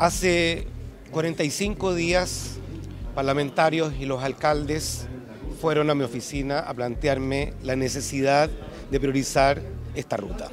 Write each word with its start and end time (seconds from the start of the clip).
Hace 0.00 0.66
45 1.10 1.94
días, 1.94 2.52
parlamentarios 3.14 3.92
y 4.00 4.06
los 4.06 4.22
alcaldes 4.22 5.06
fueron 5.60 5.90
a 5.90 5.94
mi 5.94 6.04
oficina 6.04 6.60
a 6.60 6.72
plantearme 6.72 7.52
la 7.62 7.76
necesidad 7.76 8.48
de 8.90 8.98
priorizar 8.98 9.60
esta 9.94 10.16
ruta. 10.16 10.48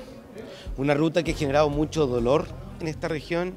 Una 0.75 0.95
ruta 0.95 1.23
que 1.23 1.31
ha 1.31 1.33
generado 1.33 1.69
mucho 1.69 2.07
dolor 2.07 2.45
en 2.81 2.89
esta 2.89 3.07
región 3.07 3.53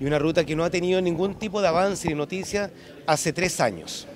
y 0.00 0.06
una 0.06 0.18
ruta 0.18 0.44
que 0.44 0.56
no 0.56 0.64
ha 0.64 0.70
tenido 0.70 1.00
ningún 1.00 1.36
tipo 1.38 1.62
de 1.62 1.68
avance 1.68 2.08
ni 2.08 2.14
noticia 2.16 2.72
hace 3.06 3.32
tres 3.32 3.60
años. 3.60 4.08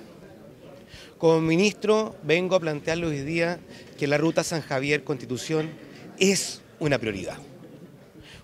Como 1.17 1.39
ministro 1.39 2.17
vengo 2.23 2.57
a 2.57 2.59
plantearle 2.59 3.05
hoy 3.07 3.21
día 3.21 3.61
que 3.97 4.07
la 4.07 4.17
ruta 4.17 4.43
San 4.43 4.59
Javier 4.59 5.05
Constitución 5.05 5.69
es 6.19 6.61
una 6.81 6.99
prioridad. 6.99 7.37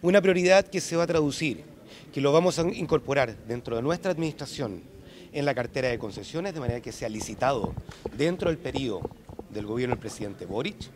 Una 0.01 0.21
prioridad 0.21 0.65
que 0.65 0.79
se 0.79 0.95
va 0.95 1.03
a 1.03 1.07
traducir 1.07 1.68
que 2.13 2.21
lo 2.21 2.31
vamos 2.31 2.59
a 2.59 2.63
incorporar 2.63 3.35
dentro 3.47 3.75
de 3.75 3.81
nuestra 3.81 4.11
administración 4.11 4.81
en 5.31 5.45
la 5.45 5.53
cartera 5.53 5.89
de 5.89 5.99
concesiones, 5.99 6.53
de 6.53 6.59
manera 6.59 6.81
que 6.81 6.91
sea 6.91 7.09
licitado 7.09 7.73
dentro 8.17 8.49
del 8.49 8.57
periodo 8.57 9.01
del 9.49 9.65
gobierno 9.65 9.95
del 9.95 10.01
presidente 10.01 10.45
Boric. 10.45 10.89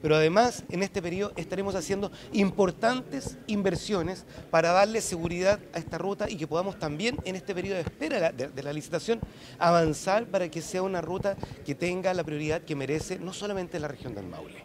Pero 0.00 0.16
además, 0.16 0.64
en 0.70 0.82
este 0.82 1.00
periodo 1.00 1.32
estaremos 1.36 1.76
haciendo 1.76 2.10
importantes 2.32 3.36
inversiones 3.46 4.24
para 4.50 4.72
darle 4.72 5.00
seguridad 5.00 5.60
a 5.72 5.78
esta 5.78 5.96
ruta 5.96 6.28
y 6.28 6.36
que 6.36 6.48
podamos 6.48 6.78
también, 6.78 7.16
en 7.24 7.36
este 7.36 7.54
periodo 7.54 7.76
de 7.76 7.82
espera 7.82 8.32
de, 8.32 8.62
la 8.62 8.72
licitación, 8.72 9.20
avanzar 9.58 10.26
para 10.26 10.50
que 10.50 10.60
sea 10.60 10.82
una 10.82 11.00
ruta 11.00 11.36
que 11.64 11.76
tenga 11.76 12.12
la 12.14 12.24
prioridad 12.24 12.62
que 12.62 12.74
merece 12.74 13.20
no 13.20 13.32
solamente 13.32 13.78
la 13.78 13.88
región 13.88 14.14
del 14.14 14.26
Maule, 14.26 14.64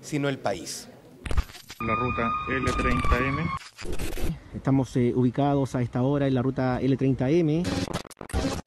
sino 0.00 0.28
el 0.28 0.40
país 0.40 0.88
la 1.86 1.94
ruta 1.96 2.30
L30M. 2.48 3.50
Estamos 4.54 4.96
eh, 4.96 5.12
ubicados 5.14 5.74
a 5.74 5.82
esta 5.82 6.02
hora 6.02 6.26
en 6.26 6.34
la 6.34 6.42
ruta 6.42 6.80
L30M. 6.80 7.66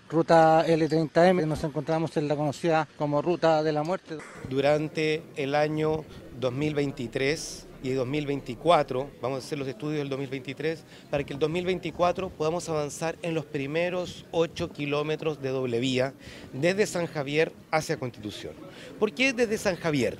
Ruta 0.09 0.66
L30M, 0.67 1.45
nos 1.45 1.63
encontramos 1.63 2.16
en 2.17 2.27
la 2.27 2.35
conocida 2.35 2.88
como 2.97 3.22
Ruta 3.22 3.63
de 3.63 3.72
la 3.72 3.83
Muerte. 3.83 4.17
Durante 4.49 5.23
el 5.35 5.55
año 5.55 6.03
2023 6.39 7.67
y 7.83 7.91
2024, 7.91 9.09
vamos 9.22 9.44
a 9.44 9.45
hacer 9.45 9.59
los 9.59 9.67
estudios 9.67 10.00
del 10.00 10.09
2023, 10.09 10.83
para 11.09 11.23
que 11.23 11.33
el 11.33 11.39
2024 11.39 12.29
podamos 12.29 12.67
avanzar 12.69 13.16
en 13.22 13.33
los 13.33 13.45
primeros 13.45 14.25
8 14.31 14.72
kilómetros 14.72 15.41
de 15.41 15.50
doble 15.50 15.79
vía 15.79 16.13
desde 16.52 16.85
San 16.85 17.07
Javier 17.07 17.53
hacia 17.72 17.97
Constitución. 17.97 18.53
¿Por 19.00 19.13
qué 19.13 19.33
desde 19.33 19.57
San 19.57 19.75
Javier? 19.75 20.17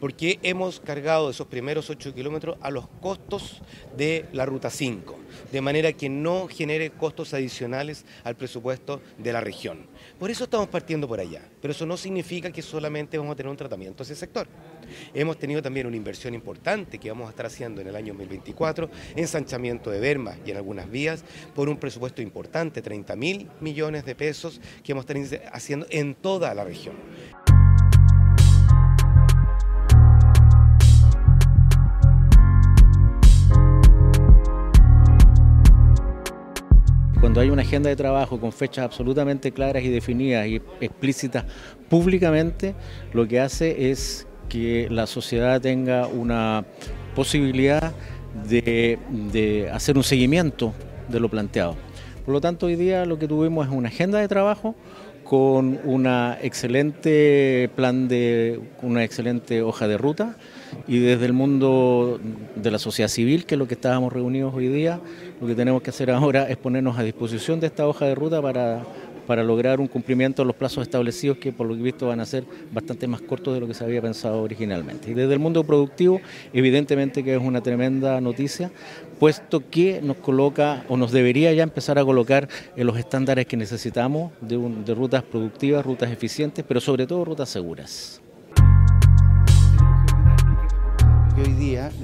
Porque 0.00 0.38
hemos 0.42 0.80
cargado 0.80 1.30
esos 1.30 1.46
primeros 1.46 1.90
8 1.90 2.14
kilómetros 2.14 2.56
a 2.60 2.70
los 2.70 2.88
costos 3.00 3.62
de 3.96 4.26
la 4.32 4.46
Ruta 4.46 4.70
5, 4.70 5.18
de 5.52 5.60
manera 5.60 5.92
que 5.92 6.08
no 6.08 6.48
genere 6.48 6.90
costos 6.90 7.34
adicionales 7.34 8.04
al 8.24 8.36
presupuesto 8.36 9.00
de 9.18 9.32
la 9.32 9.40
región. 9.40 9.86
Por 10.18 10.30
eso 10.30 10.44
estamos 10.44 10.68
partiendo 10.68 11.08
por 11.08 11.20
allá, 11.20 11.42
pero 11.60 11.72
eso 11.72 11.86
no 11.86 11.96
significa 11.96 12.50
que 12.50 12.62
solamente 12.62 13.18
vamos 13.18 13.32
a 13.32 13.36
tener 13.36 13.50
un 13.50 13.56
tratamiento 13.56 14.02
a 14.02 14.04
ese 14.04 14.14
sector. 14.14 14.48
Hemos 15.12 15.38
tenido 15.38 15.62
también 15.62 15.86
una 15.86 15.96
inversión 15.96 16.34
importante 16.34 16.98
que 16.98 17.10
vamos 17.10 17.26
a 17.26 17.30
estar 17.30 17.46
haciendo 17.46 17.80
en 17.80 17.88
el 17.88 17.96
año 17.96 18.14
2024, 18.14 18.90
ensanchamiento 19.16 19.90
de 19.90 20.00
bermas 20.00 20.38
y 20.46 20.50
en 20.50 20.56
algunas 20.56 20.90
vías, 20.90 21.24
por 21.54 21.68
un 21.68 21.76
presupuesto 21.76 22.22
importante, 22.22 22.82
30 22.82 23.16
mil 23.16 23.48
millones 23.60 24.04
de 24.04 24.14
pesos 24.14 24.60
que 24.82 24.92
vamos 24.92 25.06
a 25.08 25.12
estar 25.12 25.50
haciendo 25.52 25.86
en 25.90 26.14
toda 26.14 26.54
la 26.54 26.64
región. 26.64 26.96
Cuando 37.20 37.40
hay 37.40 37.50
una 37.50 37.62
agenda 37.62 37.90
de 37.90 37.96
trabajo 37.96 38.38
con 38.38 38.52
fechas 38.52 38.84
absolutamente 38.84 39.50
claras 39.50 39.82
y 39.82 39.88
definidas 39.88 40.46
y 40.46 40.62
explícitas 40.80 41.44
públicamente, 41.88 42.76
lo 43.12 43.26
que 43.26 43.40
hace 43.40 43.90
es 43.90 44.28
que 44.48 44.86
la 44.88 45.08
sociedad 45.08 45.60
tenga 45.60 46.06
una 46.06 46.64
posibilidad 47.16 47.92
de, 48.48 49.68
hacer 49.72 49.96
un 49.96 50.04
seguimiento 50.04 50.72
de 51.08 51.18
lo 51.18 51.28
planteado. 51.28 51.74
Por 52.24 52.34
lo 52.34 52.40
tanto, 52.40 52.66
hoy 52.66 52.76
día 52.76 53.04
lo 53.04 53.18
que 53.18 53.26
tuvimos 53.26 53.66
es 53.66 53.72
una 53.72 53.88
agenda 53.88 54.20
de 54.20 54.28
trabajo 54.28 54.76
con 55.24 55.80
una 55.82 56.38
excelente 56.40 57.68
plan 57.74 58.06
de 58.06 58.60
una 58.80 59.02
excelente 59.02 59.62
hoja 59.62 59.88
de 59.88 59.98
ruta 59.98 60.36
y 60.88 60.98
desde 60.98 61.26
el 61.26 61.34
mundo 61.34 62.18
de 62.56 62.70
la 62.70 62.78
sociedad 62.78 63.08
civil, 63.08 63.44
que 63.44 63.54
es 63.54 63.58
lo 63.58 63.68
que 63.68 63.74
estábamos 63.74 64.12
reunidos 64.12 64.54
hoy 64.54 64.68
día, 64.68 65.00
lo 65.40 65.46
que 65.46 65.54
tenemos 65.54 65.82
que 65.82 65.90
hacer 65.90 66.10
ahora 66.10 66.48
es 66.48 66.56
ponernos 66.56 66.98
a 66.98 67.02
disposición 67.02 67.60
de 67.60 67.68
esta 67.68 67.86
hoja 67.86 68.06
de 68.06 68.14
ruta 68.14 68.40
para 68.42 68.82
para 69.28 69.44
lograr 69.44 69.78
un 69.78 69.88
cumplimiento 69.88 70.40
de 70.40 70.46
los 70.46 70.56
plazos 70.56 70.80
establecidos 70.84 71.36
que 71.36 71.52
por 71.52 71.66
lo 71.66 71.74
que 71.74 71.80
he 71.80 71.84
visto 71.84 72.06
van 72.06 72.18
a 72.18 72.24
ser 72.24 72.44
bastante 72.72 73.06
más 73.06 73.20
cortos 73.20 73.52
de 73.52 73.60
lo 73.60 73.66
que 73.66 73.74
se 73.74 73.84
había 73.84 74.00
pensado 74.00 74.40
originalmente. 74.40 75.10
Y 75.10 75.12
desde 75.12 75.34
el 75.34 75.38
mundo 75.38 75.64
productivo, 75.64 76.18
evidentemente 76.54 77.22
que 77.22 77.34
es 77.34 77.42
una 77.42 77.60
tremenda 77.60 78.22
noticia, 78.22 78.70
puesto 79.20 79.68
que 79.68 80.00
nos 80.02 80.16
coloca 80.16 80.86
o 80.88 80.96
nos 80.96 81.12
debería 81.12 81.52
ya 81.52 81.62
empezar 81.62 81.98
a 81.98 82.06
colocar 82.06 82.48
en 82.74 82.86
los 82.86 82.96
estándares 82.96 83.44
que 83.44 83.58
necesitamos 83.58 84.32
de, 84.40 84.56
de 84.86 84.94
rutas 84.94 85.22
productivas, 85.24 85.84
rutas 85.84 86.10
eficientes, 86.10 86.64
pero 86.66 86.80
sobre 86.80 87.06
todo 87.06 87.26
rutas 87.26 87.50
seguras. 87.50 88.22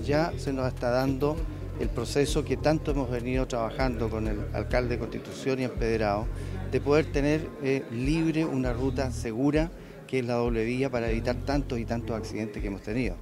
Ya 0.04 0.32
se 0.36 0.52
nos 0.52 0.68
está 0.68 0.90
dando 0.90 1.36
el 1.80 1.88
proceso 1.88 2.44
que 2.44 2.56
tanto 2.56 2.92
hemos 2.92 3.10
venido 3.10 3.46
trabajando 3.46 4.08
con 4.08 4.28
el 4.28 4.40
alcalde 4.52 4.94
de 4.94 4.98
Constitución 4.98 5.60
y 5.60 5.64
Empedrado, 5.64 6.26
de 6.70 6.80
poder 6.80 7.06
tener 7.06 7.48
eh, 7.62 7.82
libre 7.92 8.44
una 8.44 8.72
ruta 8.72 9.10
segura, 9.10 9.70
que 10.06 10.20
es 10.20 10.26
la 10.26 10.34
doble 10.34 10.64
vía, 10.64 10.90
para 10.90 11.10
evitar 11.10 11.36
tantos 11.44 11.78
y 11.78 11.84
tantos 11.84 12.16
accidentes 12.16 12.60
que 12.60 12.68
hemos 12.68 12.82
tenido. 12.82 13.16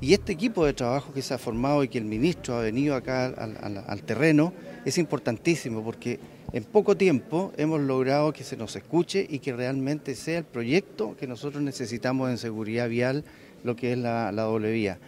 Y 0.00 0.12
este 0.12 0.32
equipo 0.32 0.66
de 0.66 0.74
trabajo 0.74 1.12
que 1.14 1.22
se 1.22 1.32
ha 1.32 1.38
formado 1.38 1.82
y 1.82 1.88
que 1.88 1.96
el 1.96 2.04
ministro 2.04 2.56
ha 2.56 2.60
venido 2.60 2.94
acá 2.94 3.26
al, 3.26 4.02
terreno 4.02 4.52
es 4.84 4.98
importantísimo 4.98 5.82
porque 5.82 6.20
en 6.52 6.64
poco 6.64 6.98
tiempo 6.98 7.52
hemos 7.56 7.80
logrado 7.80 8.30
que 8.34 8.44
se 8.44 8.58
nos 8.58 8.76
escuche 8.76 9.26
y 9.28 9.38
que 9.38 9.54
realmente 9.54 10.14
sea 10.14 10.38
el 10.38 10.44
proyecto 10.44 11.16
que 11.16 11.26
nosotros 11.26 11.62
necesitamos 11.62 12.28
en 12.28 12.36
seguridad 12.36 12.90
vial, 12.90 13.24
lo 13.64 13.74
que 13.74 13.92
es 13.92 13.98
la, 13.98 14.32
la 14.32 14.42
doble 14.42 14.70
vía. 14.70 14.98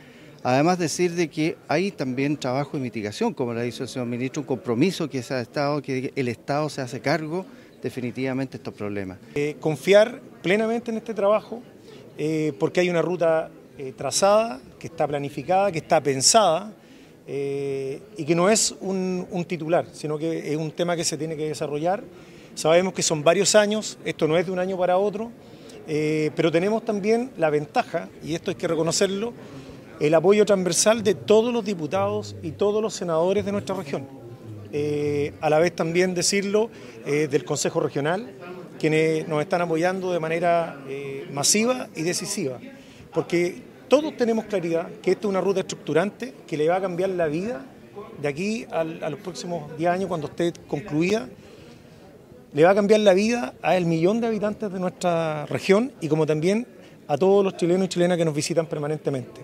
Además 0.43 0.79
decir 0.79 1.15
de 1.15 1.29
que 1.29 1.57
hay 1.67 1.91
también 1.91 2.37
trabajo 2.37 2.77
de 2.77 2.83
mitigación, 2.83 3.35
como 3.35 3.55
lo 3.55 3.61
dicho 3.61 3.83
el 3.83 3.89
señor 3.89 4.07
ministro, 4.07 4.43
un 4.43 4.47
compromiso 4.47 5.09
que 5.11 5.23
se 5.23 5.35
ha 5.35 5.41
estado, 5.41 5.83
que 5.83 6.13
el 6.15 6.29
Estado 6.29 6.69
se 6.69 6.81
hace 6.81 7.01
cargo 7.01 7.45
definitivamente 7.83 8.57
estos 8.57 8.75
problemas. 8.75 9.19
Eh, 9.35 9.57
confiar 9.61 10.21
plenamente 10.43 10.91
en 10.91 10.99
este 10.99 11.15
trabajo 11.15 11.63
eh, 12.17 12.53
porque 12.59 12.81
hay 12.81 12.91
una 12.91 13.03
ruta 13.03 13.51
eh, 13.77 13.93
trazada, 13.97 14.61
que 14.79 14.89
está 14.89 15.07
planificada, 15.07 15.73
que 15.73 15.79
está 15.79 16.01
pensada 16.01 16.73
y 17.31 18.25
que 18.25 18.35
no 18.35 18.49
es 18.49 18.75
un, 18.81 19.45
titular, 19.47 19.85
sino 19.93 20.17
que 20.17 20.51
es 20.51 20.57
un 20.57 20.71
tema 20.71 20.97
que 20.97 21.05
se 21.05 21.19
tiene 21.19 21.37
que 21.37 21.49
desarrollar. 21.49 22.03
Sabemos 22.55 22.95
que 22.95 23.03
son 23.03 23.23
varios 23.23 23.55
años, 23.55 23.99
esto 24.07 24.27
no 24.27 24.39
es 24.39 24.47
de 24.47 24.53
un 24.53 24.59
año 24.59 24.79
para 24.79 24.97
otro, 24.97 25.31
pero 25.87 26.51
tenemos 26.51 26.87
también 26.87 27.31
la 27.37 27.51
ventaja, 27.51 28.09
y 28.25 28.35
esto 28.35 28.51
hay 28.51 28.55
que 28.55 28.67
reconocerlo, 28.67 29.35
el 30.01 30.15
apoyo 30.15 30.45
transversal 30.47 31.03
de 31.03 31.15
todos 31.15 31.53
los 31.53 31.65
diputados 31.65 32.37
y 32.43 32.53
todos 32.53 32.81
los 32.83 32.95
senadores 32.95 33.45
de 33.45 33.53
nuestra 33.53 33.75
región. 33.75 34.07
Eh, 34.73 35.33
a 35.41 35.51
la 35.51 35.59
vez 35.59 35.75
también 35.75 36.15
decirlo 36.15 36.71
eh, 37.07 37.27
del 37.29 37.45
Consejo 37.45 37.81
Regional, 37.81 38.31
quienes 38.79 39.27
nos 39.27 39.41
están 39.41 39.63
apoyando 39.63 40.13
de 40.13 40.21
manera 40.21 40.79
eh, 40.89 41.27
masiva 41.33 41.89
y 41.97 42.03
decisiva, 42.03 42.59
porque 43.13 43.63
todos 43.89 44.17
tenemos 44.17 44.45
claridad 44.45 44.89
que 45.03 45.13
esta 45.13 45.23
es 45.23 45.31
una 45.31 45.41
ruta 45.41 45.61
estructurante 45.61 46.35
que 46.47 46.57
le 46.57 46.69
va 46.69 46.77
a 46.77 46.81
cambiar 46.81 47.11
la 47.11 47.27
vida 47.27 47.65
de 48.21 48.29
aquí 48.29 48.67
a 48.71 48.85
los 48.85 49.21
próximos 49.21 49.77
10 49.79 49.91
años 49.91 50.09
cuando 50.09 50.27
esté 50.29 50.53
concluida, 50.67 51.29
le 52.53 52.65
va 52.65 52.71
a 52.71 52.75
cambiar 52.75 53.01
la 53.01 53.15
vida 53.15 53.55
al 53.63 53.87
millón 53.87 54.21
de 54.21 54.27
habitantes 54.27 54.73
de 54.73 54.79
nuestra 54.79 55.47
región 55.47 55.93
y 56.01 56.09
como 56.09 56.27
también 56.27 56.67
a 57.07 57.17
todos 57.17 57.45
los 57.45 57.57
chilenos 57.57 57.87
y 57.87 57.89
chilenas 57.89 58.19
que 58.19 58.25
nos 58.25 58.35
visitan 58.35 58.67
permanentemente. 58.67 59.41